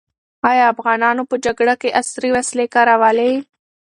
ایا 0.49 0.65
افغانانو 0.73 1.23
په 1.29 1.35
جګړه 1.45 1.75
کې 1.81 1.95
عصري 1.99 2.29
وسلې 2.35 2.65
کارولې؟ 2.75 3.31